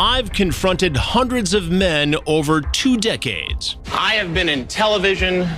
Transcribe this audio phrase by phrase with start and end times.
[0.00, 3.78] I've confronted hundreds of men over two decades.
[3.92, 5.48] I have been in television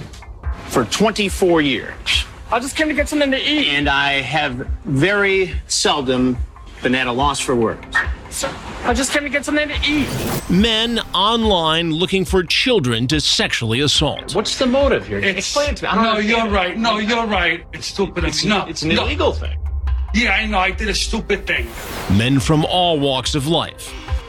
[0.69, 2.24] for 24 years.
[2.50, 3.66] I just came to get something to eat.
[3.68, 6.38] And I have very seldom
[6.82, 7.84] been at a loss for words.
[8.31, 8.51] Sir,
[8.85, 10.08] I just came to get something to eat.
[10.49, 14.35] Men online looking for children to sexually assault.
[14.35, 15.19] What's the motive here?
[15.19, 15.88] It's, Explain it to me.
[15.91, 16.47] I don't no, understand.
[16.47, 16.79] you're right.
[16.79, 17.66] No, you're right.
[17.75, 18.25] It's stupid.
[18.25, 19.05] It's, no, it's an no.
[19.05, 19.59] illegal thing.
[20.15, 20.59] Yeah, I know.
[20.59, 21.69] I did a stupid thing.
[22.16, 23.93] Men from all walks of life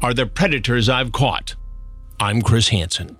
[0.00, 1.56] are the predators I've caught.
[2.20, 3.16] I'm Chris Hansen.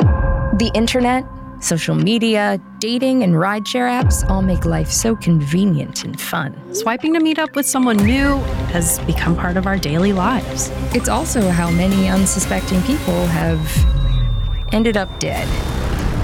[0.00, 1.24] The internet,
[1.60, 6.74] social media, dating, and rideshare apps all make life so convenient and fun.
[6.74, 8.36] Swiping to meet up with someone new
[8.72, 10.70] has become part of our daily lives.
[10.94, 15.46] It's also how many unsuspecting people have ended up dead.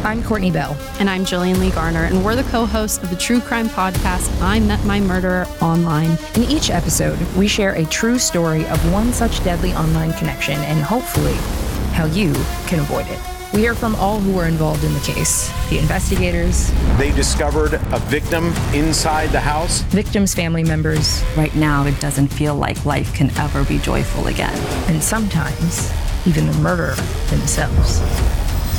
[0.05, 0.77] I'm Courtney Bell.
[1.01, 4.31] And I'm Jillian Lee Garner, and we're the co hosts of the true crime podcast,
[4.43, 6.19] I Met My Murderer Online.
[6.35, 10.81] In each episode, we share a true story of one such deadly online connection and
[10.83, 11.33] hopefully
[11.95, 12.33] how you
[12.67, 13.19] can avoid it.
[13.55, 17.99] We hear from all who were involved in the case the investigators, They discovered a
[18.01, 19.81] victim inside the house.
[19.85, 24.55] victims' family members, Right now, it doesn't feel like life can ever be joyful again.
[24.89, 25.91] and sometimes
[26.27, 26.97] even the murderer
[27.31, 28.01] themselves.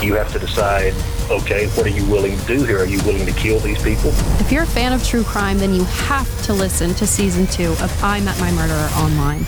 [0.01, 0.93] You have to decide
[1.29, 4.09] okay what are you willing to do here are you willing to kill these people
[4.39, 7.71] If you're a fan of true crime, then you have to listen to season two
[7.71, 9.45] of I Met My Murderer Online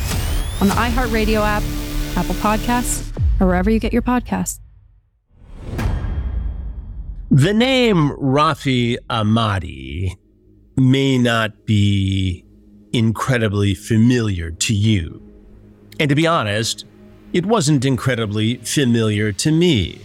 [0.60, 1.64] on the iHeartRadio app,
[2.18, 3.08] Apple Podcasts,
[3.40, 4.60] or wherever you get your podcasts.
[7.30, 10.16] The name Rafi Ahmadi
[10.78, 12.46] may not be
[12.94, 15.22] incredibly familiar to you.
[16.00, 16.86] And to be honest,
[17.34, 20.00] it wasn't incredibly familiar to me.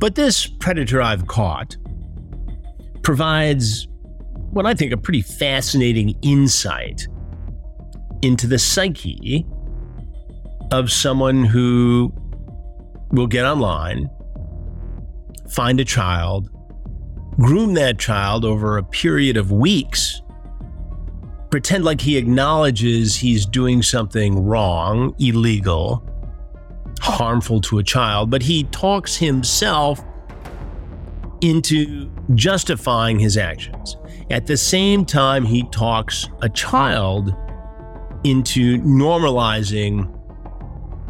[0.00, 1.76] But this predator I've caught
[3.02, 3.86] provides
[4.50, 7.06] what I think a pretty fascinating insight
[8.22, 9.46] into the psyche
[10.72, 12.12] of someone who
[13.12, 14.08] will get online
[15.50, 16.48] find a child,
[17.38, 20.22] groom that child over a period of weeks,
[21.50, 26.09] pretend like he acknowledges he's doing something wrong, illegal,
[27.00, 30.04] harmful to a child, but he talks himself
[31.40, 33.96] into justifying his actions.
[34.30, 37.34] At the same time, he talks a child
[38.24, 40.16] into normalizing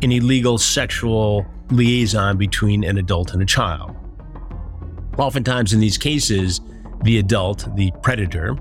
[0.02, 3.94] an illegal sexual liaison between an adult and a child.
[5.18, 6.60] Oftentimes, in these cases,
[7.02, 8.56] the adult, the predator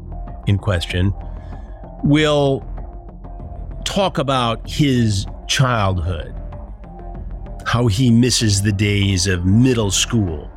[0.48, 1.14] in question,
[2.04, 2.66] will
[3.86, 6.34] talk about his childhood,
[7.70, 10.50] how he misses the days of middle school,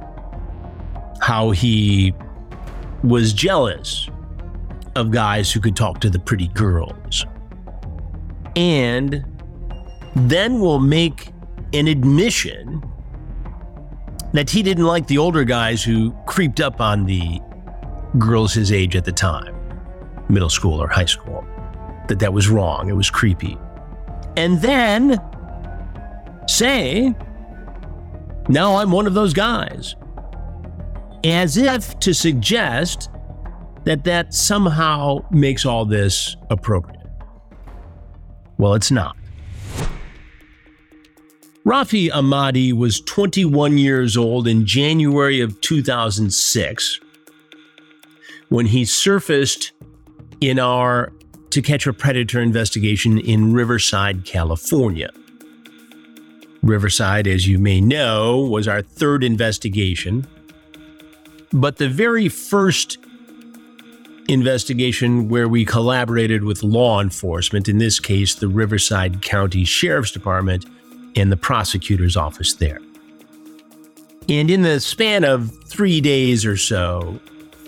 [1.21, 2.15] how he
[3.05, 4.09] was jealous
[4.97, 7.27] of guys who could talk to the pretty girls,
[8.57, 9.27] and
[10.17, 11.29] then will make
[11.75, 12.83] an admission
[14.33, 17.39] that he didn't like the older guys who creeped up on the
[18.17, 19.55] girls his age at the time,
[20.31, 21.45] middle school or high school,
[22.09, 23.59] that that was wrong, it was creepy.
[24.39, 25.21] And then
[26.49, 27.15] say,
[28.49, 29.95] now I'm one of those guys.
[31.25, 33.09] As if to suggest
[33.85, 37.01] that that somehow makes all this appropriate.
[38.59, 39.17] Well, it's not.
[41.65, 47.01] Rafi Ahmadi was 21 years old in January of 2006
[48.49, 49.73] when he surfaced
[50.41, 51.13] in our
[51.51, 55.11] To Catch a Predator investigation in Riverside, California.
[56.63, 60.27] Riverside, as you may know, was our third investigation.
[61.53, 62.99] But the very first
[64.29, 70.65] investigation where we collaborated with law enforcement, in this case, the Riverside County Sheriff's Department
[71.17, 72.79] and the prosecutor's office there.
[74.29, 77.21] And in the span of three days or so,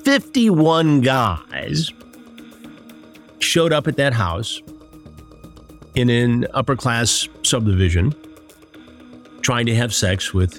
[0.05, 1.93] 51 guys
[3.41, 4.62] showed up at that house
[5.94, 8.14] in an upper class subdivision
[9.44, 10.58] trying to have sex with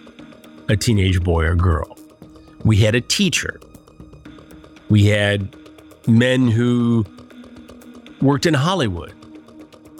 [0.70, 1.98] a teenage boy or girl.
[2.64, 3.60] We had a teacher.
[4.90, 5.56] We had
[6.08, 7.04] men who
[8.22, 9.14] worked in Hollywood,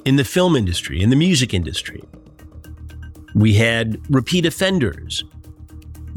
[0.06, 2.04] in the film industry, in the music industry.
[3.34, 5.24] We had repeat offenders,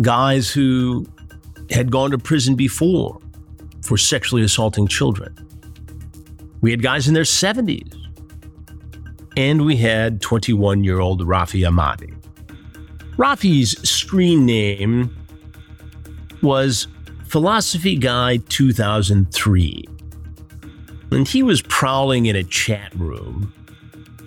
[0.03, 1.07] guys who
[1.71, 3.19] had gone to prison before
[3.83, 5.35] for sexually assaulting children.
[6.61, 7.95] We had guys in their 70s.
[9.39, 12.18] And we had 21 year old Rafi Ahmadi.
[13.19, 15.13] Rafi's screen name
[16.41, 16.87] was
[17.27, 19.85] Philosophy Guy 2003.
[21.11, 23.53] And he was prowling in a chat room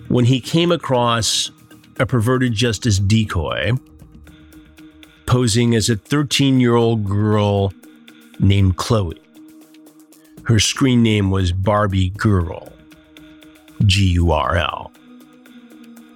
[0.08, 1.50] when he came across
[1.98, 3.72] a perverted justice decoy
[5.24, 7.72] posing as a 13 year old girl
[8.40, 9.18] named Chloe.
[10.44, 12.70] Her screen name was Barbie Girl,
[13.86, 14.92] G U R L.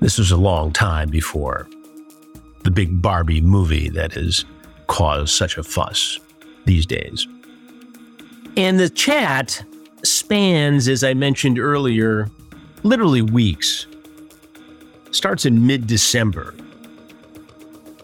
[0.01, 1.67] This was a long time before
[2.67, 4.45] the big Barbie movie that has
[4.89, 6.19] caused such a fuss
[6.65, 7.29] these days.
[8.57, 9.63] And the chat
[10.03, 12.29] spans, as I mentioned earlier,
[12.83, 13.87] literally weeks.
[15.13, 16.57] Starts in mid December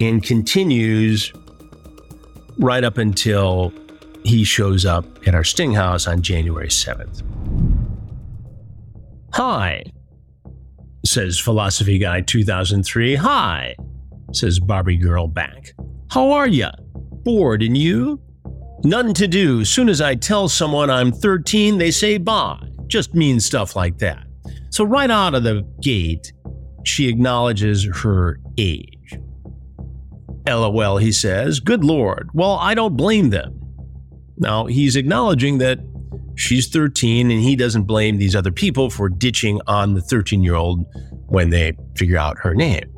[0.00, 1.32] and continues
[2.56, 3.72] right up until
[4.22, 7.22] he shows up at our Sting House on January 7th.
[9.32, 9.82] Hi,
[11.04, 13.16] says Philosophy Guy 2003.
[13.16, 13.74] Hi,
[14.32, 15.72] says Barbie Girl back.
[16.10, 16.72] How are ya?
[17.24, 18.20] Bored and you?
[18.84, 19.64] None to do.
[19.64, 22.68] Soon as I tell someone I'm 13, they say bye.
[22.86, 24.26] Just mean stuff like that.
[24.70, 26.32] So, right out of the gate,
[26.84, 29.18] she acknowledges her age.
[30.46, 31.60] LOL, he says.
[31.60, 32.30] Good Lord.
[32.34, 33.58] Well, I don't blame them.
[34.38, 35.78] Now, he's acknowledging that
[36.34, 40.54] she's 13 and he doesn't blame these other people for ditching on the 13 year
[40.54, 40.84] old
[41.26, 42.92] when they figure out her name.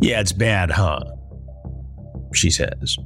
[0.00, 1.00] Yeah, it's bad, huh?
[2.32, 2.96] She says.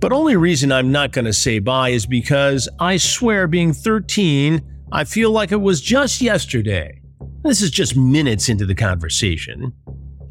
[0.00, 4.60] But only reason I'm not going to say bye is because I swear being 13,
[4.92, 7.00] I feel like it was just yesterday.
[7.42, 9.72] This is just minutes into the conversation.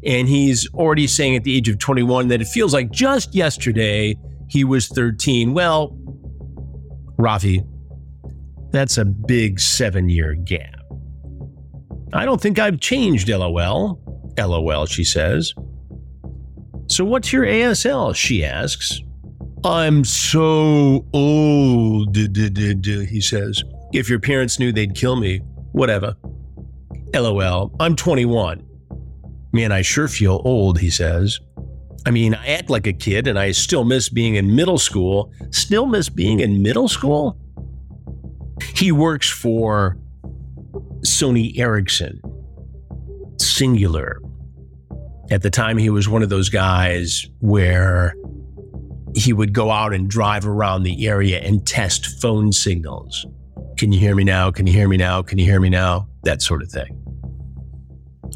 [0.04, 4.16] And he's already saying at the age of 21 that it feels like just yesterday
[4.48, 5.54] he was 13.
[5.54, 5.96] Well,
[7.18, 7.66] Rafi,
[8.70, 10.80] that's a big seven year gap.
[12.12, 14.03] I don't think I've changed, lol.
[14.38, 15.54] LOL, she says.
[16.86, 18.14] So, what's your ASL?
[18.14, 19.00] She asks.
[19.64, 23.62] I'm so old, he says.
[23.94, 25.38] If your parents knew they'd kill me,
[25.72, 26.14] whatever.
[27.14, 28.66] LOL, I'm 21.
[29.52, 31.38] Man, I sure feel old, he says.
[32.04, 35.32] I mean, I act like a kid and I still miss being in middle school.
[35.50, 37.38] Still miss being in middle school?
[38.74, 39.96] He works for
[41.00, 42.20] Sony Ericsson,
[43.36, 44.16] Cingular.
[45.30, 48.14] At the time, he was one of those guys where
[49.14, 53.26] he would go out and drive around the area and test phone signals.
[53.76, 54.50] Can you hear me now?
[54.50, 55.22] Can you hear me now?
[55.22, 56.08] Can you hear me now?
[56.24, 57.00] That sort of thing.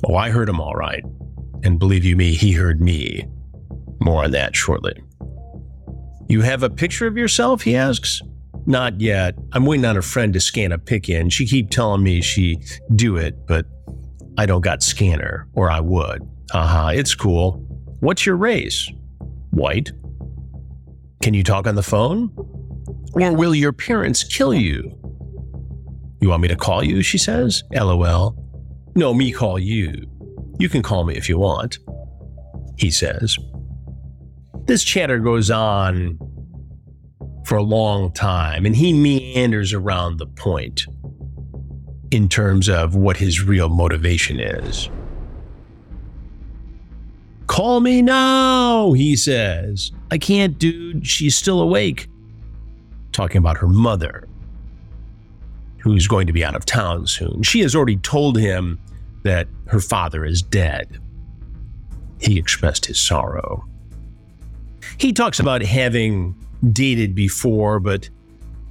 [0.05, 1.05] Oh, I heard him all right.
[1.65, 3.27] And believe you me, he heard me.
[4.01, 4.95] More on that shortly.
[6.29, 7.63] You have a picture of yourself?
[7.63, 8.23] He asks.
[8.67, 9.35] Not yet.
[9.53, 11.31] I'm waiting on a friend to scan a pic in.
[11.31, 12.61] She keep telling me she
[12.95, 13.65] do it, but
[14.39, 16.23] I don't got scanner, or I would.
[16.53, 17.55] Haha, uh-huh, it's cool.
[17.99, 18.89] What's your race?
[19.51, 19.91] White.
[21.21, 22.31] Can you talk on the phone?
[23.15, 24.97] Or will your parents kill you?
[26.21, 27.03] You want me to call you?
[27.03, 27.65] She says.
[27.73, 28.37] LOL.
[28.95, 30.07] No, me call you.
[30.61, 31.79] You can call me if you want.
[32.77, 33.37] He says.
[34.67, 36.17] This chatter goes on
[37.45, 40.87] for a long time, and he meanders around the point
[42.11, 44.89] in terms of what his real motivation is.
[47.47, 49.91] Call me now, he says.
[50.11, 51.07] I can't, dude.
[51.07, 52.09] She's still awake.
[53.13, 54.29] Talking about her mother,
[55.79, 57.43] who's going to be out of town soon.
[57.43, 58.79] She has already told him
[59.25, 61.01] that her father is dead.
[62.21, 63.65] He expressed his sorrow.
[64.99, 66.35] He talks about having
[66.73, 68.09] dated before, but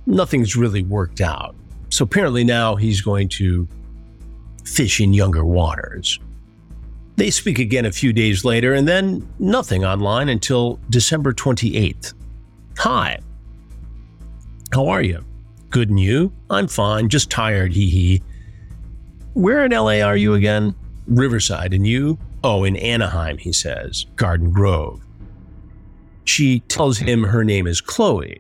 [0.06, 1.56] nothing's really worked out.
[1.98, 3.68] So apparently now he's going to
[4.64, 6.20] fish in younger waters.
[7.16, 12.14] They speak again a few days later, and then nothing online until December 28th.
[12.78, 13.18] Hi.
[14.72, 15.26] How are you?
[15.72, 16.32] Good and you?
[16.52, 18.22] I'm fine, just tired, hee hee.
[19.34, 20.76] Where in LA are you again?
[21.08, 22.20] Riverside, and you?
[22.44, 24.06] Oh, in Anaheim, he says.
[24.18, 25.02] Garden Grove.
[26.26, 28.40] She tells him her name is Chloe.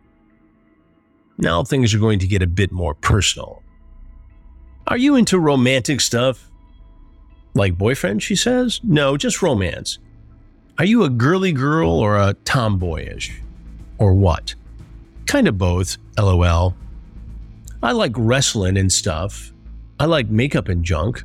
[1.37, 3.61] Now things are going to get a bit more personal.
[4.87, 6.49] Are you into romantic stuff?
[7.53, 8.79] Like boyfriend, she says?
[8.83, 9.99] No, just romance.
[10.77, 13.41] Are you a girly girl or a tomboyish?
[13.97, 14.55] Or what?
[15.25, 16.75] Kind of both, lol.
[17.83, 19.51] I like wrestling and stuff.
[19.99, 21.23] I like makeup and junk.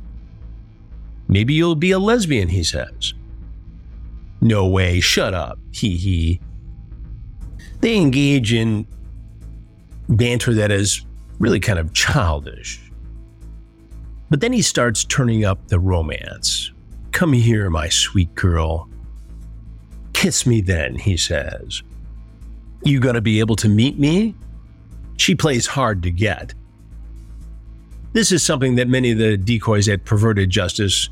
[1.27, 3.13] Maybe you'll be a lesbian, he says.
[4.41, 6.41] No way, shut up, hee hee.
[7.79, 8.87] They engage in
[10.09, 11.05] banter that is
[11.39, 12.91] really kind of childish.
[14.29, 16.71] But then he starts turning up the romance.
[17.11, 18.89] Come here, my sweet girl.
[20.13, 21.83] Kiss me then, he says.
[22.83, 24.35] You gonna be able to meet me?
[25.17, 26.53] She plays hard to get.
[28.13, 31.09] This is something that many of the decoys at Perverted Justice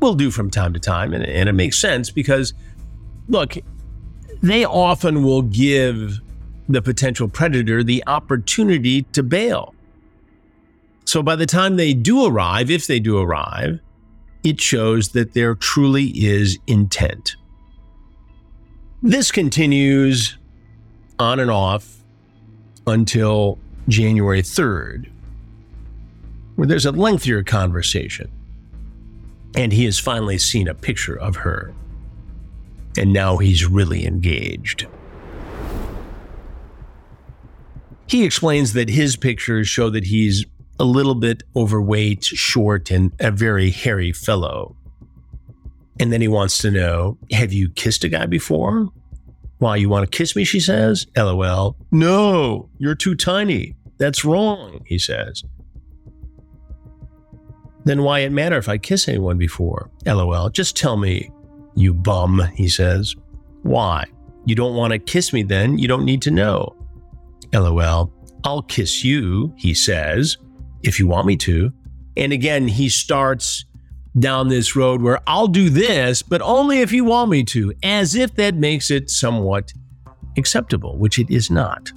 [0.00, 2.54] will do from time to time, and, and it makes sense because,
[3.28, 3.56] look,
[4.42, 6.20] they often will give
[6.72, 9.74] the potential predator the opportunity to bail.
[11.04, 13.80] So by the time they do arrive, if they do arrive,
[14.44, 17.36] it shows that there truly is intent.
[19.02, 20.36] This continues
[21.18, 21.96] on and off
[22.86, 23.58] until
[23.88, 25.10] January 3rd,
[26.56, 28.30] where there's a lengthier conversation.
[29.56, 31.74] And he has finally seen a picture of her.
[32.96, 34.86] And now he's really engaged.
[38.10, 40.44] He explains that his pictures show that he's
[40.80, 44.74] a little bit overweight, short, and a very hairy fellow.
[46.00, 48.88] And then he wants to know Have you kissed a guy before?
[49.58, 50.42] Why, you want to kiss me?
[50.42, 51.06] She says.
[51.16, 51.76] LOL.
[51.92, 53.76] No, you're too tiny.
[53.98, 55.44] That's wrong, he says.
[57.84, 59.88] Then why it matter if I kiss anyone before?
[60.04, 60.50] LOL.
[60.50, 61.30] Just tell me,
[61.76, 63.14] you bum, he says.
[63.62, 64.04] Why?
[64.46, 65.78] You don't want to kiss me then?
[65.78, 66.74] You don't need to know.
[67.52, 68.12] LOL.
[68.44, 70.38] I'll kiss you, he says,
[70.82, 71.72] if you want me to.
[72.16, 73.64] And again, he starts
[74.18, 78.14] down this road where I'll do this, but only if you want me to, as
[78.14, 79.72] if that makes it somewhat
[80.36, 81.90] acceptable, which it is not.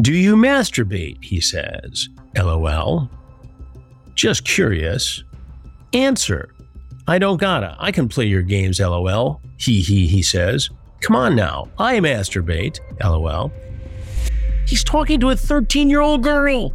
[0.00, 1.22] Do you masturbate?
[1.24, 2.08] He says.
[2.36, 3.08] LOL.
[4.14, 5.22] Just curious.
[5.92, 6.50] Answer.
[7.08, 7.76] I don't gotta.
[7.78, 9.40] I can play your games, lol.
[9.58, 10.68] He he, he says.
[11.00, 11.68] Come on now.
[11.78, 13.52] I masturbate, lol.
[14.66, 16.72] He's talking to a 13 year old girl.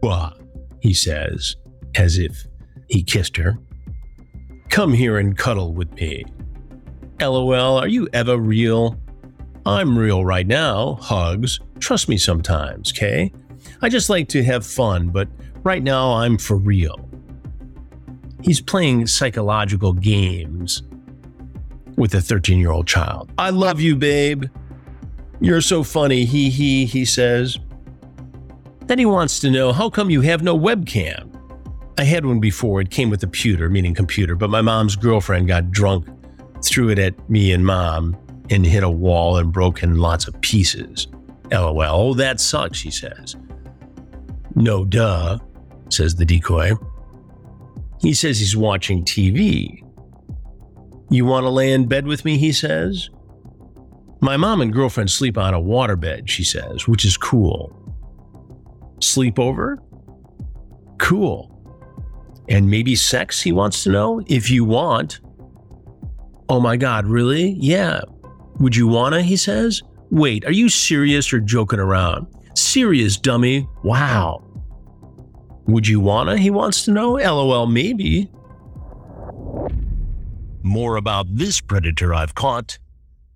[0.00, 0.38] What?
[0.80, 1.56] He says,
[1.96, 2.46] as if
[2.88, 3.58] he kissed her.
[4.68, 6.24] Come here and cuddle with me.
[7.20, 8.98] LOL, are you ever real?
[9.64, 10.98] I'm real right now.
[11.00, 11.58] Hugs.
[11.80, 13.32] Trust me sometimes, okay?
[13.82, 15.28] I just like to have fun, but
[15.64, 17.08] right now I'm for real.
[18.42, 20.82] He's playing psychological games
[21.96, 23.32] with a 13 year old child.
[23.38, 24.44] I love you, babe.
[25.40, 27.58] You're so funny, he he, he says.
[28.86, 31.32] Then he wants to know how come you have no webcam?
[31.98, 35.48] I had one before, it came with a pewter, meaning computer, but my mom's girlfriend
[35.48, 36.06] got drunk,
[36.64, 38.16] threw it at me and mom,
[38.50, 41.08] and hit a wall and broke in lots of pieces.
[41.50, 43.36] LOL, oh, that sucks, he says.
[44.54, 45.38] No duh,
[45.88, 46.72] says the decoy.
[48.00, 49.82] He says he's watching TV.
[51.10, 53.10] You want to lay in bed with me, he says.
[54.20, 57.72] My mom and girlfriend sleep on a waterbed, she says, which is cool.
[58.98, 59.76] Sleepover?
[60.98, 61.52] Cool.
[62.48, 65.20] And maybe sex, he wants to know, if you want.
[66.48, 67.56] Oh my God, really?
[67.58, 68.00] Yeah.
[68.58, 69.22] Would you wanna?
[69.22, 69.82] He says.
[70.10, 72.26] Wait, are you serious or joking around?
[72.54, 73.68] Serious, dummy.
[73.82, 74.42] Wow.
[75.66, 76.38] Would you wanna?
[76.38, 77.14] He wants to know.
[77.16, 78.30] LOL, maybe.
[80.62, 82.78] More about this predator I've caught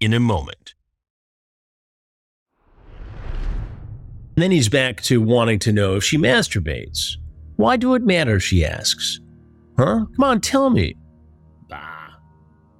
[0.00, 0.74] in a moment.
[4.36, 7.16] And then he's back to wanting to know if she masturbates.
[7.56, 8.40] Why do it matter?
[8.40, 9.20] She asks.
[9.76, 10.06] Huh?
[10.16, 10.96] Come on, tell me.
[11.68, 12.08] Bah.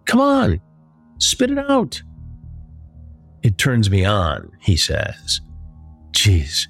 [0.07, 0.61] Come on,
[1.19, 2.03] spit it out.
[3.43, 5.41] It turns me on, he says.
[6.13, 6.67] Jeez.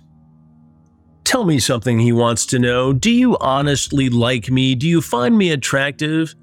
[1.25, 2.93] Tell me something he wants to know.
[2.93, 4.75] Do you honestly like me?
[4.75, 6.35] Do you find me attractive?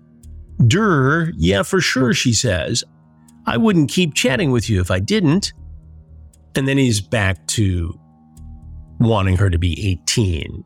[0.66, 2.84] Durr, yeah, for sure, she says.
[3.48, 5.54] I wouldn't keep chatting with you if I didn't.
[6.56, 7.98] And then he's back to
[9.00, 10.63] wanting her to be 18.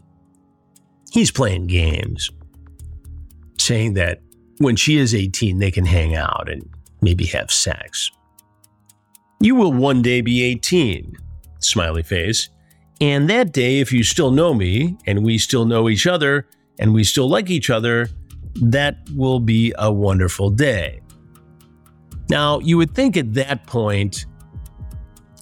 [1.12, 2.30] He's playing games,
[3.60, 4.22] saying that
[4.58, 6.68] when she is 18, they can hang out and
[7.02, 8.10] maybe have sex.
[9.42, 11.18] You will one day be 18,
[11.60, 12.50] smiley face,
[13.02, 16.48] And that day, if you still know me and we still know each other
[16.80, 18.08] and we still like each other,
[18.62, 21.02] that will be a wonderful day.
[22.32, 24.26] Now, you would think at that point,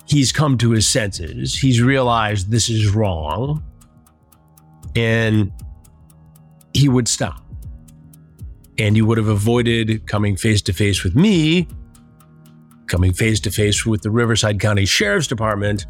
[0.07, 1.53] he's come to his senses.
[1.55, 3.63] He's realized this is wrong
[4.95, 5.51] and
[6.73, 7.45] he would stop.
[8.79, 11.67] And he would have avoided coming face to face with me,
[12.87, 15.85] coming face to face with the Riverside County Sheriff's Department,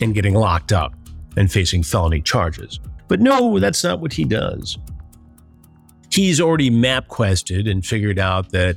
[0.00, 0.94] and getting locked up
[1.36, 2.78] and facing felony charges.
[3.08, 4.78] But no, that's not what he does.
[6.12, 8.76] He's already map quested and figured out that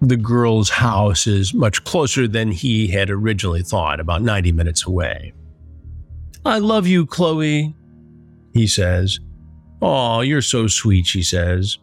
[0.00, 5.32] the girl's house is much closer than he had originally thought, about 90 minutes away.
[6.44, 7.74] I love you, Chloe,
[8.54, 9.18] he says.
[9.80, 11.78] Aw, you're so sweet, she says.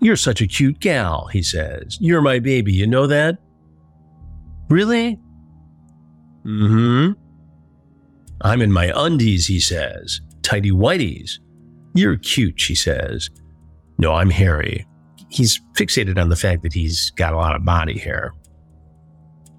[0.00, 1.96] You're such a cute gal, he says.
[2.00, 3.38] You're my baby, you know that?
[4.68, 5.18] Really?
[6.44, 7.12] Mm hmm.
[8.42, 10.20] I'm in my undies, he says.
[10.42, 11.38] Tidy whities.
[11.94, 13.30] You're cute, she says.
[13.98, 14.86] No, I'm hairy.
[15.28, 18.32] He's fixated on the fact that he's got a lot of body hair.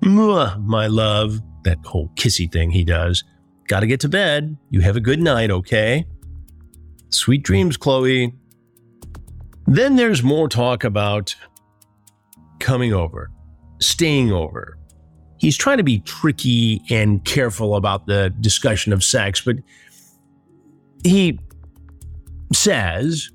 [0.02, 1.42] My love.
[1.64, 3.24] That whole kissy thing he does.
[3.68, 4.58] Gotta get to bed.
[4.70, 6.06] You have a good night, okay?
[7.10, 8.34] Sweet dreams, Chloe.
[9.66, 11.36] Then there's more talk about
[12.60, 13.30] coming over,
[13.82, 14.78] staying over.
[15.40, 19.58] He's trying to be tricky and careful about the discussion of sex, but
[21.04, 21.38] he
[22.54, 23.30] says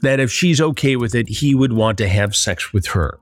[0.00, 3.18] that if she's okay with it, he would want to have sex with her.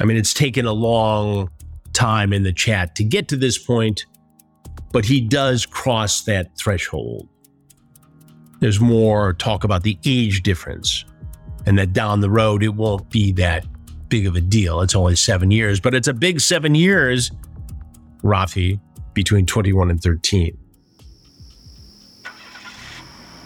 [0.00, 1.50] I mean, it's taken a long
[1.92, 4.06] time in the chat to get to this point,
[4.92, 7.28] but he does cross that threshold.
[8.60, 11.04] There's more talk about the age difference
[11.66, 13.66] and that down the road it won't be that
[14.08, 14.80] big of a deal.
[14.80, 17.30] It's only seven years, but it's a big seven years,
[18.22, 18.80] Rafi,
[19.14, 20.56] between 21 and 13.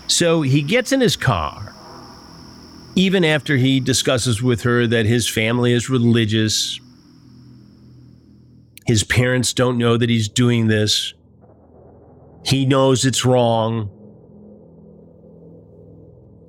[0.07, 1.75] So he gets in his car,
[2.97, 6.81] even after he discusses with her that his family is religious.
[8.87, 11.13] His parents don't know that he's doing this.
[12.45, 13.91] He knows it's wrong.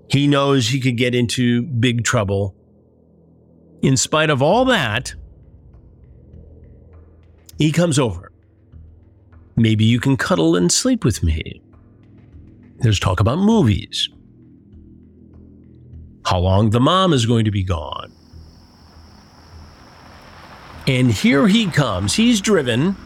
[0.10, 2.56] He knows he could get into big trouble.
[3.82, 5.14] In spite of all that,
[7.58, 8.32] he comes over.
[9.58, 11.62] Maybe you can cuddle and sleep with me.
[12.80, 14.08] There's talk about movies.
[16.28, 18.12] How long the mom is going to be gone.
[20.86, 22.16] And here he comes.
[22.16, 22.98] He's driven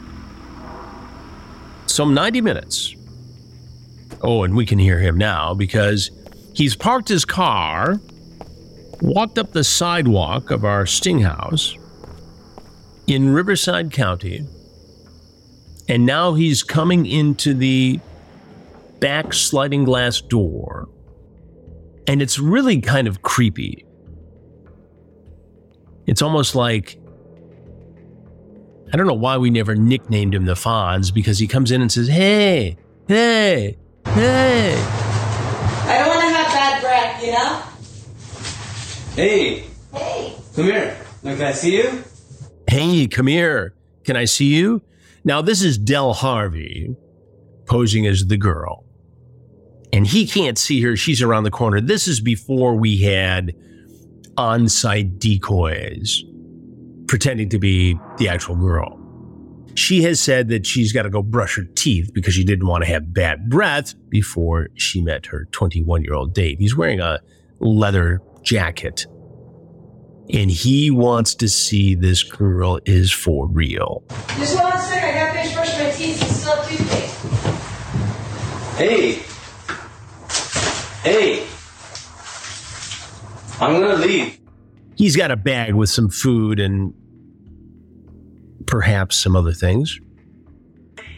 [1.86, 2.96] some 90 minutes.
[4.24, 6.10] Oh, and we can hear him now because
[6.56, 8.02] he's parked his car,
[9.02, 11.78] walked up the sidewalk of our Sting House
[13.06, 14.48] in Riverside County,
[15.88, 18.00] and now he's coming into the
[19.00, 20.90] back sliding glass door.
[22.08, 23.86] And it's really kind of creepy.
[26.08, 26.98] It's almost like
[28.94, 31.90] I don't know why we never nicknamed him the Fonz because he comes in and
[31.92, 32.76] says, Hey,
[33.08, 34.74] hey, hey.
[34.76, 37.64] I don't want to have bad breath, you know?
[39.16, 40.36] Hey, Hey.
[40.56, 40.98] come here.
[41.24, 42.04] Now, can I see you?
[42.68, 43.74] Hey, come here.
[44.04, 44.82] Can I see you?
[45.24, 46.96] Now, this is Del Harvey
[47.66, 48.84] posing as the girl.
[49.94, 50.96] And he can't see her.
[50.96, 51.82] She's around the corner.
[51.82, 53.54] This is before we had
[54.38, 56.24] on site decoys
[57.08, 58.98] pretending to be the actual girl.
[59.76, 62.84] She has said that she's got to go brush her teeth because she didn't want
[62.84, 66.58] to have bad breath before she met her 21 year old date.
[66.60, 67.20] He's wearing a
[67.60, 69.06] leather jacket
[70.34, 74.04] and he wants to see this girl is for real.
[74.38, 74.80] Just hold on.
[74.80, 77.18] I gotta finish brushing my teeth and still have toothpaste.
[78.78, 79.31] Hey.
[81.04, 81.48] Hey.
[83.60, 84.40] I'm gonna leave.
[84.96, 86.94] He's got a bag with some food and
[88.66, 90.00] perhaps some other things.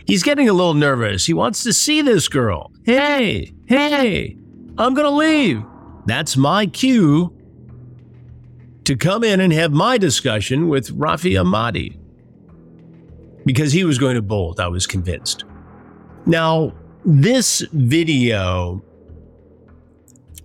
[0.05, 1.25] He's getting a little nervous.
[1.25, 2.71] He wants to see this girl.
[2.83, 4.37] Hey, hey,
[4.77, 5.63] I'm going to leave.
[6.05, 7.33] That's my cue
[8.83, 11.97] to come in and have my discussion with Rafi Ahmadi.
[13.45, 15.45] Because he was going to bolt, I was convinced.
[16.25, 16.73] Now,
[17.05, 18.83] this video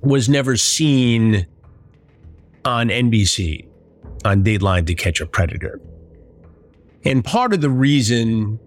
[0.01, 1.47] was never seen
[2.65, 3.67] on NBC
[4.25, 5.81] on Dateline to Catch a Predator.
[7.05, 8.59] And part of the reason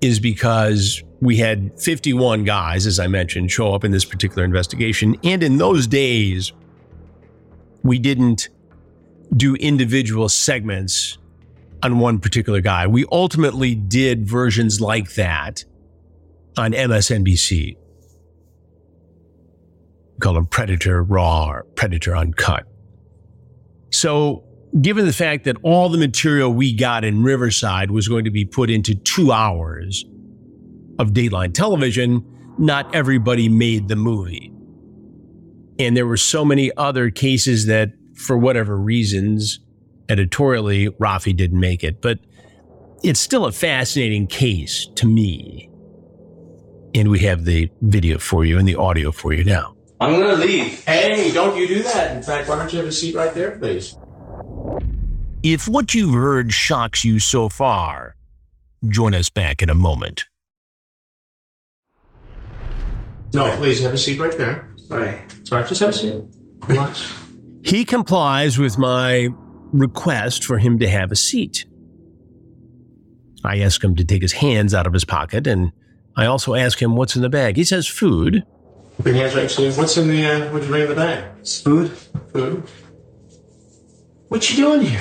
[0.00, 5.16] is because we had 51 guys, as I mentioned, show up in this particular investigation.
[5.24, 6.52] And in those days,
[7.82, 8.48] we didn't
[9.36, 11.18] do individual segments
[11.82, 12.86] on one particular guy.
[12.86, 15.64] We ultimately did versions like that
[16.56, 17.76] on MSNBC.
[20.20, 22.64] Call them Predator Raw or Predator Uncut.
[23.90, 24.44] So,
[24.80, 28.44] given the fact that all the material we got in Riverside was going to be
[28.44, 30.04] put into two hours
[30.98, 32.24] of Dateline television,
[32.58, 34.52] not everybody made the movie.
[35.78, 39.60] And there were so many other cases that, for whatever reasons,
[40.08, 42.00] editorially, Rafi didn't make it.
[42.00, 42.20] But
[43.02, 45.68] it's still a fascinating case to me.
[46.94, 49.75] And we have the video for you and the audio for you now.
[50.00, 50.84] I'm gonna leave.
[50.84, 52.16] Hey, don't you do that.
[52.16, 53.96] In fact, why don't you have a seat right there, please?
[55.42, 58.16] If what you've heard shocks you so far,
[58.86, 60.24] join us back in a moment.
[63.32, 64.68] No, please have a seat right there.
[64.76, 65.20] Sorry.
[65.44, 66.22] Sorry, just have a seat.
[66.66, 67.14] Relax.
[67.62, 69.28] He complies with my
[69.72, 71.66] request for him to have a seat.
[73.44, 75.72] I ask him to take his hands out of his pocket, and
[76.16, 77.56] I also ask him what's in the bag.
[77.56, 78.44] He says food.
[79.06, 81.24] Big hands right so What's in the, uh, what'd you bring in the bag?
[81.38, 81.92] It's food.
[82.32, 82.64] Food.
[84.26, 85.00] What you doing here?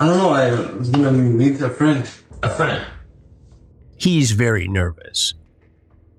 [0.00, 0.30] I don't know.
[0.30, 2.08] I was gonna meet a friend.
[2.42, 2.82] A friend.
[3.98, 5.34] He's very nervous.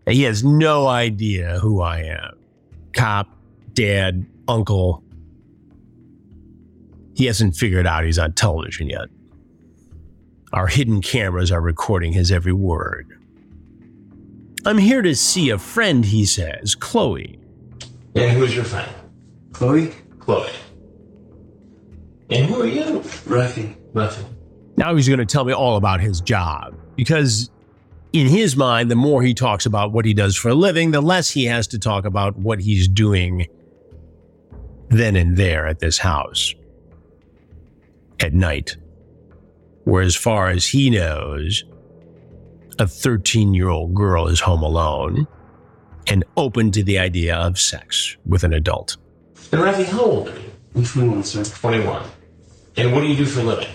[0.07, 2.37] He has no idea who I am
[2.93, 3.27] cop,
[3.73, 5.03] dad, uncle.
[7.15, 9.07] He hasn't figured out he's on television yet.
[10.53, 13.14] Our hidden cameras are recording his every word.
[14.65, 17.39] I'm here to see a friend, he says, Chloe.
[18.15, 18.89] And who's your friend?
[19.51, 19.93] Chloe?
[20.19, 20.49] Chloe.
[22.31, 23.01] And who are you?
[23.27, 23.75] Rafi.
[23.93, 24.25] Rafi.
[24.75, 27.51] Now he's going to tell me all about his job because,
[28.11, 31.01] in his mind, the more he talks about what he does for a living, the
[31.01, 33.47] less he has to talk about what he's doing
[34.89, 36.55] then and there at this house
[38.19, 38.77] at night.
[39.83, 41.63] Where, as far as he knows,
[42.79, 45.27] a 13 year old girl is home alone
[46.07, 48.97] and open to the idea of sex with an adult.
[49.51, 50.51] And Rafi, how old are you?
[50.75, 51.43] I'm 21, sir.
[51.43, 52.03] 21.
[52.77, 53.67] And what do you do for a living?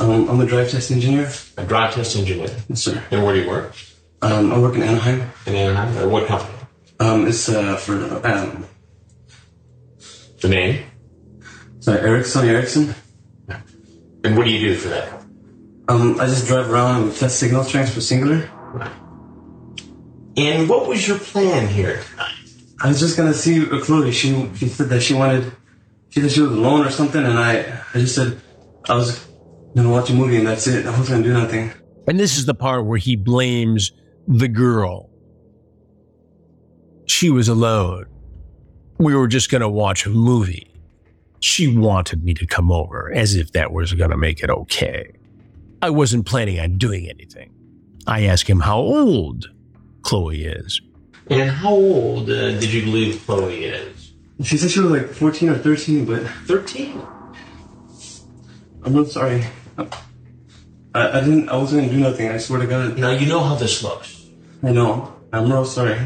[0.00, 1.30] Um, I'm a drive test engineer.
[1.56, 2.48] A drive test engineer.
[2.68, 3.02] Yes, sir.
[3.10, 3.74] And where do you work?
[4.22, 5.30] Um, I work in Anaheim.
[5.46, 5.96] In Anaheim?
[5.98, 6.54] Or what company?
[6.98, 7.94] Um, it's uh, for
[8.26, 8.66] um,
[10.40, 10.84] The name?
[11.78, 12.94] sorry, Ericsson Ericsson.
[14.24, 15.17] And what do you do for that?
[15.88, 18.48] Um, I just drive around and test signal strengths for Cingular.
[20.36, 22.02] And what was your plan here?
[22.80, 24.12] I was just gonna see Chloe.
[24.12, 25.50] She she said that she wanted.
[26.10, 28.40] She said she was alone or something, and I I just said
[28.88, 29.26] I was
[29.74, 30.86] gonna watch a movie and that's it.
[30.86, 31.72] I wasn't gonna do nothing.
[32.06, 33.92] And this is the part where he blames
[34.26, 35.10] the girl.
[37.06, 38.06] She was alone.
[38.98, 40.70] We were just going to watch a movie.
[41.40, 45.12] She wanted me to come over as if that was going to make it okay.
[45.80, 47.52] I wasn't planning on doing anything.
[48.06, 49.50] I asked him how old
[50.02, 50.80] Chloe is.
[51.30, 54.12] And how old uh, did you believe Chloe is?
[54.42, 57.02] She said she was like 14 or 13, but 13.
[58.84, 59.44] I'm real sorry.
[59.76, 61.48] I, I didn't.
[61.48, 62.28] I wasn't gonna do nothing.
[62.28, 62.98] I swear to God.
[62.98, 64.26] Now you know how this looks.
[64.62, 65.14] I know.
[65.32, 65.98] I'm real sorry.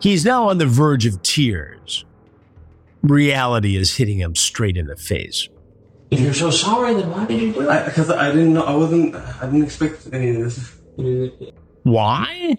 [0.00, 2.04] He's now on the verge of tears.
[3.02, 5.48] Reality is hitting him straight in the face.
[6.10, 7.84] If you're so sorry, then why did you do it?
[7.84, 8.64] Because I, I didn't know.
[8.64, 9.14] I wasn't.
[9.14, 10.76] I didn't expect any of this.
[11.84, 12.56] Why?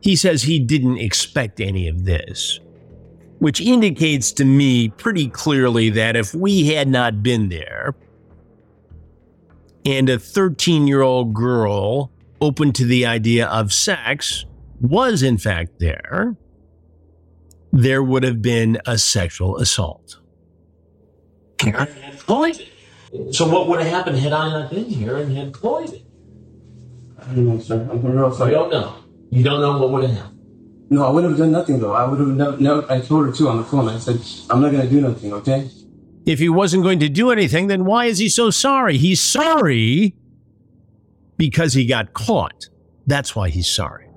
[0.00, 2.60] He says he didn't expect any of this,
[3.38, 7.94] which indicates to me pretty clearly that if we had not been there
[9.86, 14.44] and a 13 year old girl open to the idea of sex
[14.80, 16.36] was in fact there,
[17.72, 20.18] there would have been a sexual assault.
[21.58, 22.70] Chloe.
[23.30, 26.02] So what would have happened had I not been here and had Chloe it?
[27.18, 27.88] I don't know, sir.
[27.90, 28.52] I'm real sorry.
[28.52, 28.70] You sorry.
[28.70, 28.96] don't know.
[29.30, 30.34] You don't know what would have happened.
[30.90, 31.92] No, I would have done nothing though.
[31.92, 32.92] I would have never, never.
[32.92, 33.88] I told her too on the phone.
[33.88, 35.32] I said, I'm not gonna do nothing.
[35.32, 35.70] Okay.
[36.26, 38.96] If he wasn't going to do anything, then why is he so sorry?
[38.96, 40.14] He's sorry
[41.36, 42.68] because he got caught.
[43.06, 44.08] That's why he's sorry.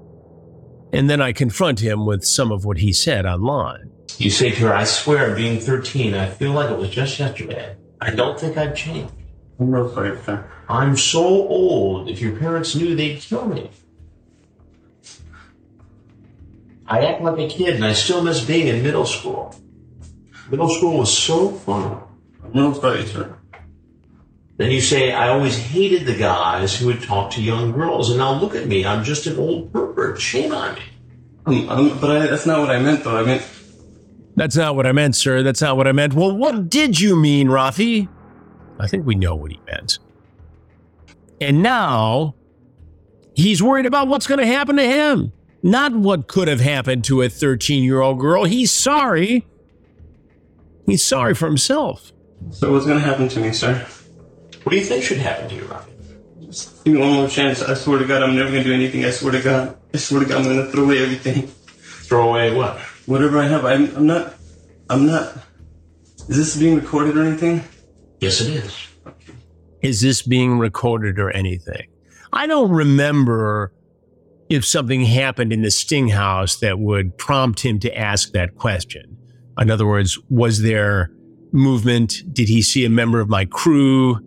[0.93, 3.91] And then I confront him with some of what he said online.
[4.17, 7.75] You say to her, I swear, being 13, I feel like it was just yesterday.
[8.01, 9.13] I don't think I've changed.
[9.59, 10.49] I'm real sorry, sir.
[10.69, 13.69] I'm so old, if your parents knew, they'd kill me.
[16.87, 19.53] I act like a kid and I still miss being in middle school.
[20.49, 22.01] Middle school was so fun.
[22.43, 23.37] I'm real sorry, sir.
[24.55, 28.17] Then you say, I always hated the guys who would talk to young girls, and
[28.17, 30.19] now look at me, I'm just an old pervert.
[30.19, 30.81] Shame on me.
[31.45, 33.17] Um, um, but I, that's not what I meant though.
[33.17, 33.41] I meant
[34.37, 35.41] That's not what I meant, sir.
[35.41, 36.13] That's not what I meant.
[36.13, 38.07] Well, what did you mean, Rafi?
[38.79, 39.97] I think we know what he meant.
[41.41, 42.35] And now
[43.35, 47.23] he's worried about what's going to happen to him, not what could have happened to
[47.23, 48.43] a 13 year old girl.
[48.43, 49.47] He's sorry.
[50.85, 52.13] He's sorry for himself.
[52.51, 53.87] So what's going to happen to me, sir?
[54.61, 55.91] What do you think should happen to you, Robbie?
[56.41, 57.63] Just give me one more chance.
[57.63, 59.03] I swear to God, I'm never going to do anything.
[59.03, 59.75] I swear to God.
[59.95, 61.47] I swear to God, I'm going to throw away everything.
[61.47, 62.79] Throw away what?
[63.07, 63.65] Whatever I have.
[63.65, 64.35] I'm, I'm not.
[64.89, 65.33] I'm not.
[66.27, 67.63] Is this being recorded or anything?
[68.19, 68.87] Yes, it is.
[69.81, 71.87] Is this being recorded or anything?
[72.33, 73.71] I don't remember
[74.49, 79.17] if something happened in the Sting house that would prompt him to ask that question.
[79.57, 81.09] In other words, was there
[81.53, 82.23] movement?
[82.33, 84.19] Did he see a member of my crew?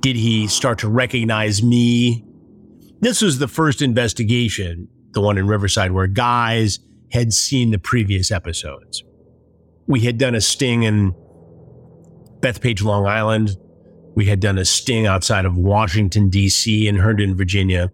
[0.00, 2.24] Did he start to recognize me?
[3.00, 6.78] This was the first investigation, the one in Riverside, where guys
[7.12, 9.04] had seen the previous episodes.
[9.86, 11.14] We had done a sting in
[12.40, 13.56] Bethpage, Long Island.
[14.14, 17.92] We had done a sting outside of Washington, D.C., in Herndon, Virginia.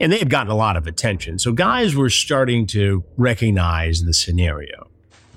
[0.00, 1.38] And they had gotten a lot of attention.
[1.38, 4.90] So guys were starting to recognize the scenario.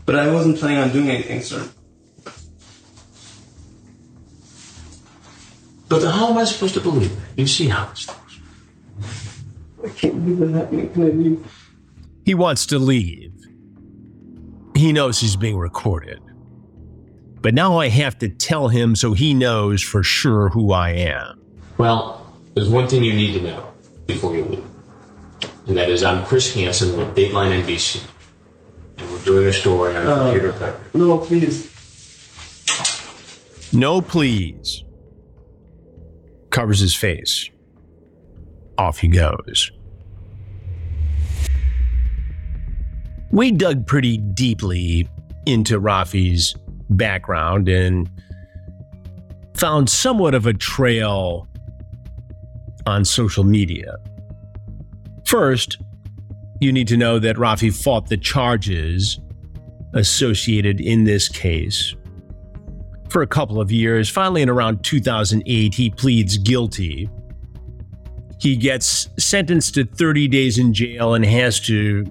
[0.05, 1.69] But I wasn't planning on doing anything, sir.
[5.87, 7.15] But how am I supposed to believe?
[7.37, 8.07] You see how it's
[9.83, 10.91] I can't believe that happening.
[10.91, 11.64] Can I leave?
[12.25, 13.31] He wants to leave.
[14.75, 16.19] He knows he's being recorded.
[17.41, 21.39] But now I have to tell him so he knows for sure who I am.
[21.77, 23.71] Well, there's one thing you need to know
[24.07, 24.63] before you leave.
[25.67, 28.03] And that is I'm Chris Hansen with Dateline NBC.
[28.97, 30.79] And we're doing a story on Uh, Peter Pepper.
[30.95, 31.69] No, please.
[33.71, 34.83] No, please.
[36.49, 37.49] Covers his face.
[38.77, 39.71] Off he goes.
[43.31, 45.09] We dug pretty deeply
[45.45, 46.55] into Rafi's
[46.89, 48.09] background and
[49.55, 51.47] found somewhat of a trail
[52.85, 53.97] on social media.
[55.25, 55.77] First,
[56.61, 59.19] you need to know that Rafi fought the charges
[59.93, 61.95] associated in this case
[63.09, 64.09] for a couple of years.
[64.09, 67.09] Finally, in around 2008, he pleads guilty.
[68.39, 72.05] He gets sentenced to 30 days in jail and has to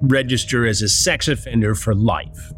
[0.00, 2.52] register as a sex offender for life.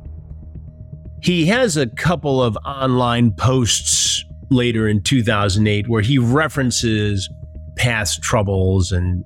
[1.23, 7.29] He has a couple of online posts later in 2008 where he references
[7.77, 9.25] past troubles and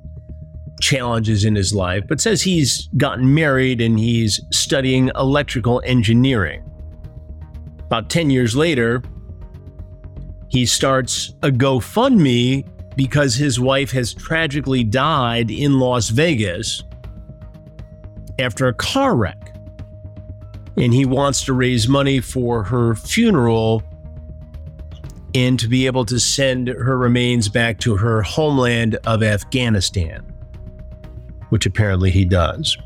[0.81, 6.63] challenges in his life, but says he's gotten married and he's studying electrical engineering.
[7.87, 9.03] About 10 years later,
[10.49, 16.83] he starts a GoFundMe because his wife has tragically died in Las Vegas
[18.39, 19.55] after a car wreck.
[20.77, 23.83] And he wants to raise money for her funeral
[25.35, 30.21] and to be able to send her remains back to her homeland of Afghanistan,
[31.49, 32.77] which apparently he does.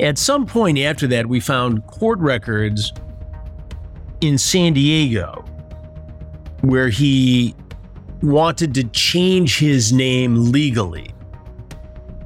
[0.00, 2.92] At some point after that, we found court records
[4.20, 5.44] in San Diego
[6.62, 7.54] where he
[8.22, 11.14] wanted to change his name legally.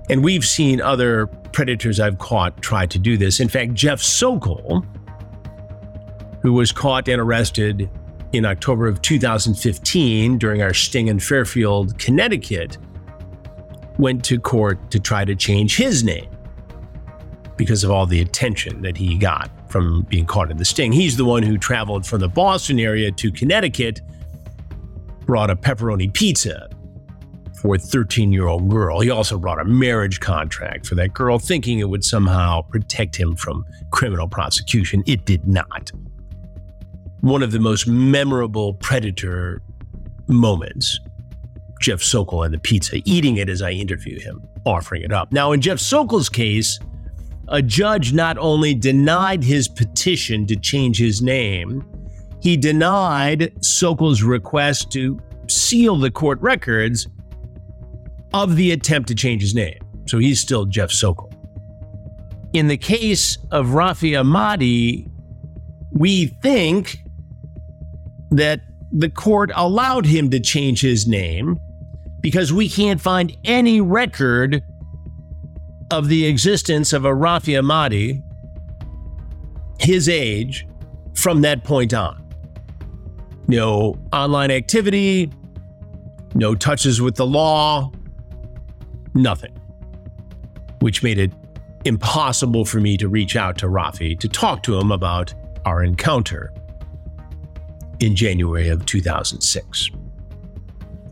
[0.08, 3.40] And we've seen other predators I've caught try to do this.
[3.40, 4.84] In fact, Jeff Sokol,
[6.42, 7.90] who was caught and arrested
[8.32, 12.78] in October of 2015 during our sting in Fairfield, Connecticut,
[13.98, 16.28] went to court to try to change his name
[17.56, 20.92] because of all the attention that he got from being caught in the sting.
[20.92, 24.00] He's the one who traveled from the Boston area to Connecticut,
[25.26, 26.68] brought a pepperoni pizza
[27.60, 29.00] for a 13 year old girl.
[29.00, 33.36] He also brought a marriage contract for that girl, thinking it would somehow protect him
[33.36, 35.02] from criminal prosecution.
[35.06, 35.92] It did not.
[37.20, 39.62] One of the most memorable predator
[40.26, 40.98] moments
[41.80, 45.32] Jeff Sokol and the pizza, eating it as I interview him, offering it up.
[45.32, 46.78] Now, in Jeff Sokol's case,
[47.48, 51.82] a judge not only denied his petition to change his name,
[52.40, 55.18] he denied Sokol's request to
[55.48, 57.08] seal the court records
[58.32, 59.78] of the attempt to change his name.
[60.06, 61.32] So he's still Jeff Sokol.
[62.52, 65.08] In the case of Rafi Ahmadi,
[65.92, 66.98] we think
[68.30, 68.60] that
[68.92, 71.58] the court allowed him to change his name
[72.20, 74.62] because we can't find any record
[75.90, 78.22] of the existence of a Rafi Ahmadi,
[79.78, 80.66] his age,
[81.14, 82.24] from that point on.
[83.48, 85.32] No online activity,
[86.34, 87.90] no touches with the law,
[89.22, 89.52] nothing.
[90.80, 91.32] Which made it
[91.84, 95.32] impossible for me to reach out to Rafi to talk to him about
[95.64, 96.52] our encounter
[98.00, 99.90] in January of 2006.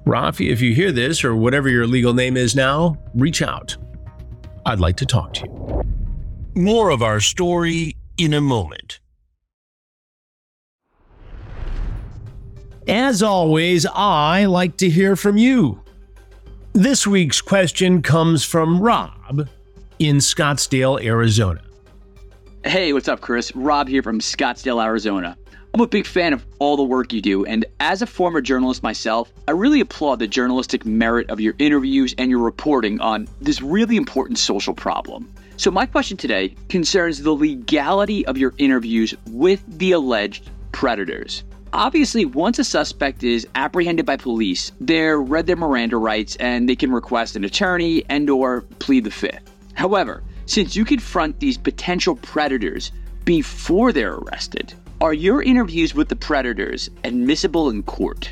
[0.05, 3.77] Rafi, if you hear this or whatever your legal name is now, reach out.
[4.65, 5.83] I'd like to talk to you.
[6.55, 9.01] More of our story in a moment.
[12.87, 15.83] As always, I like to hear from you.
[16.79, 19.49] This week's question comes from Rob
[19.99, 21.61] in Scottsdale, Arizona.
[22.63, 23.51] Hey, what's up, Chris?
[23.57, 25.37] Rob here from Scottsdale, Arizona.
[25.75, 28.85] I'm a big fan of all the work you do, and as a former journalist
[28.85, 33.61] myself, I really applaud the journalistic merit of your interviews and your reporting on this
[33.61, 35.35] really important social problem.
[35.57, 41.43] So, my question today concerns the legality of your interviews with the alleged predators.
[41.73, 46.77] Obviously, once a suspect is apprehended by police, they're read their Miranda rights and they
[46.77, 49.51] can request an attorney and or plead the fifth.
[49.75, 52.91] However, since you confront these potential predators
[53.25, 58.31] before they're arrested, are your interviews with the predators admissible in court?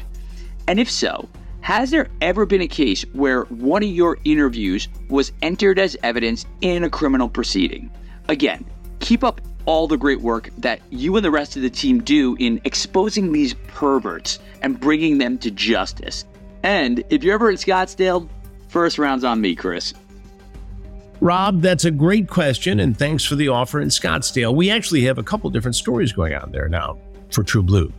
[0.66, 1.29] And if so,
[1.61, 6.46] has there ever been a case where one of your interviews was entered as evidence
[6.62, 7.90] in a criminal proceeding?
[8.29, 8.64] Again,
[9.01, 12.37] keep up all the great work that you and the rest of the team do
[12.38, 16.24] in exposing these perverts and bringing them to justice.
[16.62, 18.29] And if you're ever in Scottsdale,
[18.68, 19.92] first round's on me, Chris.
[21.20, 24.55] Rob, that's a great question, and thanks for the offer in Scottsdale.
[24.55, 26.98] We actually have a couple different stories going on there now
[27.31, 27.92] for True Blue.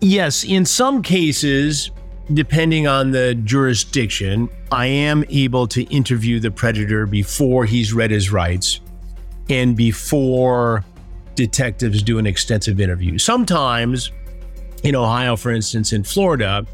[0.00, 1.90] Yes, in some cases,
[2.32, 8.30] depending on the jurisdiction, I am able to interview the predator before he's read his
[8.30, 8.80] rights
[9.48, 10.84] and before
[11.34, 13.18] detectives do an extensive interview.
[13.18, 14.10] Sometimes,
[14.82, 16.66] in Ohio, for instance, in Florida,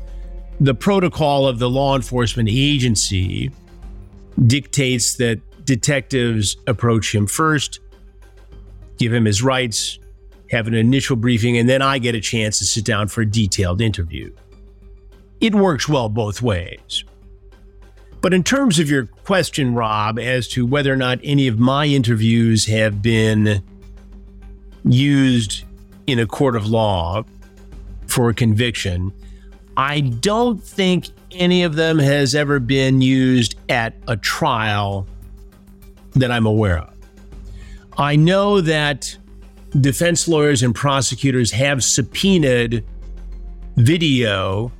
[0.60, 3.50] the protocol of the law enforcement agency
[4.46, 7.80] dictates that detectives approach him first,
[8.98, 9.98] give him his rights,
[10.50, 13.26] have an initial briefing, and then I get a chance to sit down for a
[13.26, 14.32] detailed interview.
[15.40, 17.04] It works well both ways.
[18.24, 21.84] But in terms of your question, Rob, as to whether or not any of my
[21.84, 23.62] interviews have been
[24.82, 25.64] used
[26.06, 27.24] in a court of law
[28.06, 29.12] for a conviction,
[29.76, 35.06] I don't think any of them has ever been used at a trial
[36.12, 36.94] that I'm aware of.
[37.98, 39.18] I know that
[39.82, 42.86] defense lawyers and prosecutors have subpoenaed
[43.76, 44.72] video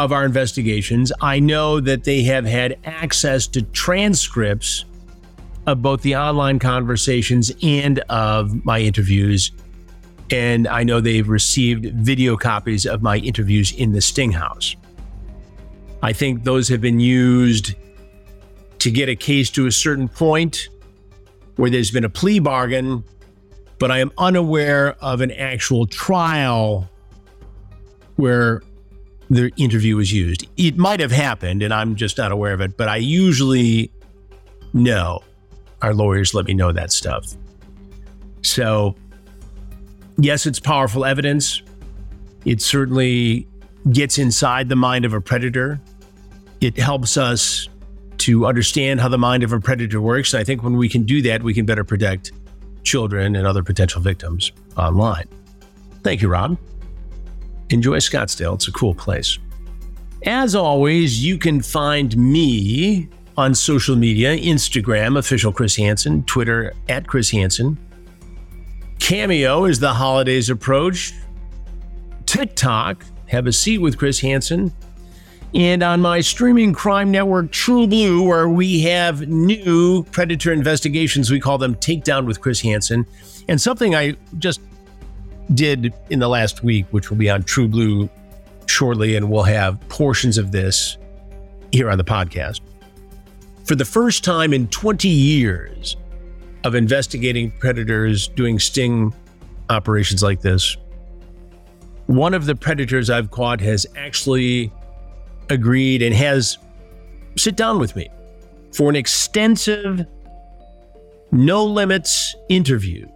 [0.00, 1.12] of our investigations.
[1.20, 4.86] I know that they have had access to transcripts
[5.66, 9.52] of both the online conversations and of my interviews.
[10.30, 14.74] And I know they've received video copies of my interviews in the Sting House.
[16.02, 17.74] I think those have been used
[18.78, 20.70] to get a case to a certain point
[21.56, 23.04] where there's been a plea bargain,
[23.78, 26.88] but I am unaware of an actual trial
[28.16, 28.62] where
[29.30, 30.46] the interview was used.
[30.56, 33.90] It might have happened, and I'm just not aware of it, but I usually
[34.72, 35.22] know.
[35.82, 37.32] Our lawyers let me know that stuff.
[38.42, 38.96] So,
[40.18, 41.62] yes, it's powerful evidence.
[42.44, 43.46] It certainly
[43.90, 45.80] gets inside the mind of a predator.
[46.60, 47.68] It helps us
[48.18, 50.34] to understand how the mind of a predator works.
[50.34, 52.32] And I think when we can do that, we can better protect
[52.82, 55.26] children and other potential victims online.
[56.02, 56.58] Thank you, Rob.
[57.70, 58.54] Enjoy Scottsdale.
[58.54, 59.38] It's a cool place.
[60.26, 67.06] As always, you can find me on social media Instagram, official Chris Hansen, Twitter, at
[67.06, 67.78] Chris Hansen.
[68.98, 71.14] Cameo as the holidays approach.
[72.26, 74.72] TikTok, have a seat with Chris Hansen
[75.54, 81.30] and on my streaming crime network, True Blue, where we have new predator investigations.
[81.30, 83.06] We call them Takedown with Chris Hansen.
[83.48, 84.60] And something I just
[85.54, 88.08] did in the last week, which will be on True Blue
[88.66, 90.96] shortly, and we'll have portions of this
[91.72, 92.60] here on the podcast.
[93.64, 95.96] For the first time in 20 years
[96.64, 99.14] of investigating predators, doing sting
[99.68, 100.76] operations like this,
[102.06, 104.72] one of the predators I've caught has actually
[105.48, 106.58] agreed and has
[107.36, 108.08] sit down with me
[108.72, 110.06] for an extensive,
[111.30, 113.08] no limits interview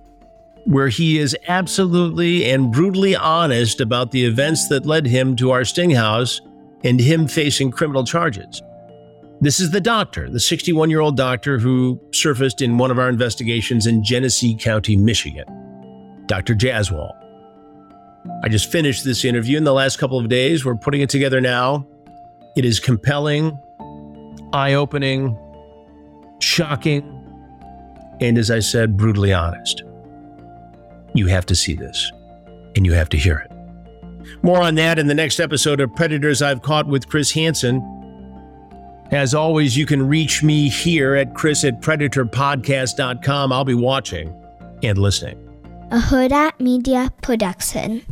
[0.64, 5.64] where he is absolutely and brutally honest about the events that led him to our
[5.64, 6.40] sting house
[6.82, 8.62] and him facing criminal charges.
[9.40, 13.08] This is the doctor, the 61 year old doctor who surfaced in one of our
[13.08, 15.44] investigations in Genesee County, Michigan,
[16.26, 16.54] Dr.
[16.54, 17.12] Jaswal.
[18.42, 20.64] I just finished this interview in the last couple of days.
[20.64, 21.86] We're putting it together now.
[22.56, 23.58] It is compelling,
[24.52, 25.36] eye opening,
[26.40, 27.02] shocking,
[28.20, 29.82] and as I said, brutally honest.
[31.14, 32.12] You have to see this
[32.76, 33.50] and you have to hear it.
[34.42, 37.82] More on that in the next episode of Predators I've Caught with Chris Hansen.
[39.10, 43.52] As always, you can reach me here at chris at predatorpodcast.com.
[43.52, 44.34] I'll be watching
[44.82, 45.40] and listening.
[45.90, 48.02] A Hurrdat Media Production.